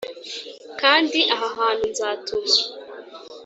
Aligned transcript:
Kandi 0.81 1.19
aha 1.33 1.47
hantu 1.57 1.83
nzatuma 1.91 2.55